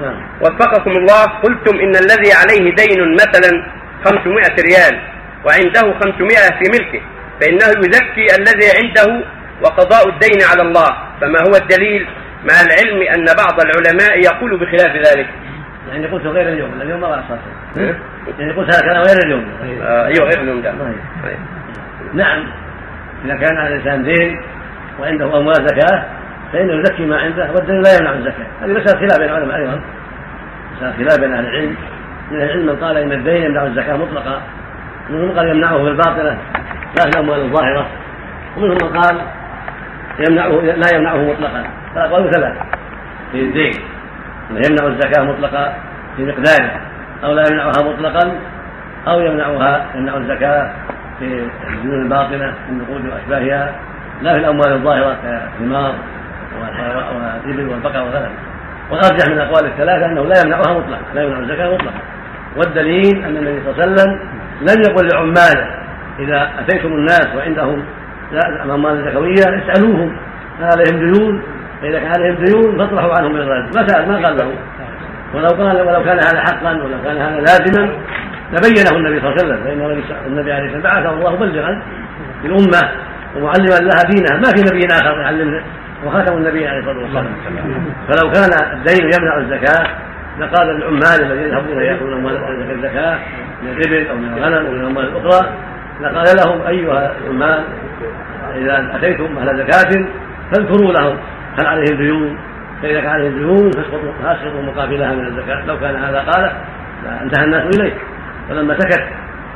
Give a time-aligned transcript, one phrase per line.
[0.00, 0.16] نعم.
[0.40, 3.66] وفقكم الله قلتم إن الذي عليه دين مثلا
[4.04, 5.00] 500 ريال
[5.44, 7.00] وعنده 500 في ملكه
[7.40, 9.24] فإنه يزكي الذي عنده
[9.62, 10.90] وقضاء الدين على الله.
[11.20, 12.06] فما هو الدليل؟
[12.44, 15.28] مع العلم أن بعض العلماء يقول بخلاف ذلك.
[15.88, 17.24] يعني قلت غير اليوم اليوم ما راح
[18.38, 19.48] يعني قلت هذا كلام غير اليوم.
[19.82, 20.70] آه أيوه غير اليوم ده
[21.22, 21.38] طيب.
[22.14, 22.46] نعم.
[23.24, 24.40] إذا كان على الإنسان دين
[25.00, 26.04] وعنده أموال زكاة
[26.52, 28.46] فانه يزكي ما عنده والدين لا يمنع الزكاة.
[28.62, 29.80] هذه مسألة خلاف بين العلماء أيضا.
[30.76, 31.76] مسألة خلاف بين أهل العلم.
[32.30, 34.42] من العلم من قال إن الدين يمنع الزكاة مطلقا.
[35.10, 36.38] ومنهم من قال يمنعه في الباطنه
[36.96, 37.86] لا في الاموال الظاهرة.
[38.56, 39.20] ومنهم من قال
[40.28, 41.64] يمنعه لا يمنعه مطلقا.
[41.94, 42.56] فالاقوال ثلاث
[43.32, 43.72] في الدين.
[44.50, 45.74] يمنع الزكاة مطلقا
[46.16, 46.80] في مقداره.
[47.24, 48.32] أو لا يمنعها مطلقا.
[49.08, 50.72] أو يمنعها يمنع الزكاة
[51.18, 53.74] في الديون الباطنه في النقود واشباهها
[54.22, 55.94] لا في الأموال الظاهرة كالثمار
[56.60, 58.30] والابل والبقر وغيرها
[58.90, 62.00] والارجح من الأقوال الثلاثة أنه لا يمنعها مطلقا لا يمنع الزكاة مطلقا.
[62.56, 64.18] والدليل أن النبي صلى الله عليه وسلم
[64.60, 65.82] لم يقل لعماله
[66.18, 67.84] إذا أتيتم الناس وعندهم
[68.64, 70.16] اموال زكويه اسألوهم
[70.60, 71.42] هل عليهم ديون؟
[71.82, 74.52] فإذا كان عليهم ديون فاطرحوا عنهم الرد ما سأل ما قال له.
[75.34, 77.82] ولو كان ولو كان هذا حقا ولو كان هذا لازما
[78.52, 79.64] لبينه النبي صلى الله عليه وسلم.
[79.64, 79.80] فإن
[80.26, 81.82] النبي عليه الصلاة والسلام بعثه الله مبلغا
[82.44, 82.90] للامه
[83.36, 84.36] ومعلما لها دينها.
[84.36, 85.62] ما في نبي آخر يعلمه.
[86.06, 87.34] وخاتم النبي عليه الصلاة والسلام.
[88.08, 89.86] فلو كان الدين يمنع الزكاة
[90.38, 93.18] لقال للعمال الذين يذهبون ياخذون أموال الزكاه
[93.62, 95.50] من الإبل أو من الغنم أو من الأموال الأخرى
[96.00, 97.64] لقال لهم أيها العمال
[98.54, 100.06] إذا أتيتم أهل زكاة
[100.52, 101.16] فاذكروا لهم.
[101.60, 102.38] هل عليهم ديون
[102.82, 103.70] فإذا كان عليهم ديون
[104.22, 105.66] فاسقطوا مقابلها من الزكاة.
[105.66, 106.52] لو كان هذا قال
[107.22, 107.94] انتهى الناس إليه.
[108.48, 109.08] فلما سكت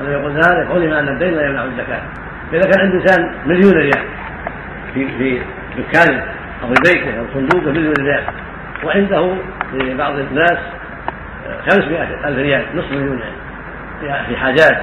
[0.00, 2.02] ولم يقل ذلك علم أن الدين لا يمنع الزكاة.
[2.52, 4.04] فاذا كان عند إنسان مليون ريال
[4.94, 5.42] في في
[5.82, 6.24] دكانه
[6.62, 8.24] أو في بيته أو صندوقه مليون ريال
[8.84, 9.34] وعنده
[9.72, 10.58] في بعض الناس
[11.70, 13.20] 500 ألف ريال نصف مليون
[14.02, 14.82] يعني في حاجات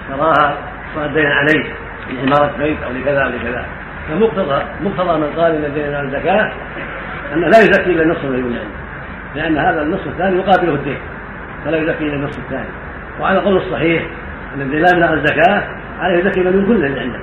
[0.00, 0.58] اشتراها
[0.96, 1.64] الدين عليه
[2.10, 3.66] لعمارة بيت أو لكذا أو لكذا.
[4.08, 6.52] فمقتضى مقتضى من قال إن الدين على الزكاة
[7.34, 8.60] انه لا يزكي إلا النصف الذي عنده
[9.34, 10.98] لأن هذا النصف الثاني يقابله الدين
[11.64, 12.68] فلا يزكي إلا النصف الثاني.
[13.20, 14.02] وعلى القول الصحيح
[14.54, 17.18] إن الدين لا يمنع الزكاة عليه يزكي من كل الذي عنده.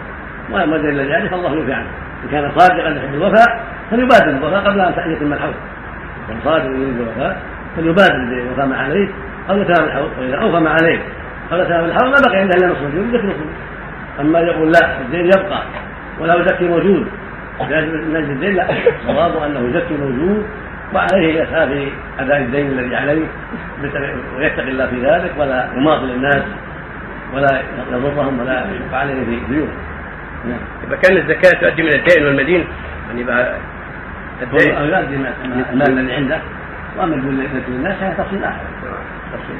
[0.51, 1.89] وأما الدين الذي عنده فالله يوفي عنه.
[2.23, 5.53] ان كان صادقا يحب الوفاء فليبادر الوفاء قبل أن يتم الحول
[6.27, 7.41] كان صادق يريد الوفاء
[7.75, 9.09] فليبادر بالوفاء ما عليه
[9.49, 10.99] أو يتام الحول واذا اوفى ما عليه
[11.51, 13.35] أو يتام الحول ما بقي عنده إلا نصف الدين نصف
[14.19, 15.63] أما يقول لا الدين يبقى
[16.19, 17.07] ولا يزكي موجود.
[17.59, 18.65] أجل الدين لا.
[19.01, 20.45] الصواب أنه يزكي موجود
[20.93, 23.25] وعليه يسعى في أداء الدين الذي عليه
[24.37, 26.43] ويتقي الله في ذلك ولا يماطل الناس
[27.33, 29.69] ولا يضرهم ولا يشق عليهم في ديون
[30.45, 30.59] نعم.
[30.87, 32.67] إذا كان الزكاة تؤدي من الدين والمدين
[33.07, 33.57] يعني يبقى
[34.41, 35.15] الدين يؤدي
[35.73, 36.39] المال الذي عنده
[36.97, 37.15] وأما
[37.67, 38.59] الناس هذا تفصيل آخر.
[39.33, 39.55] تفصيل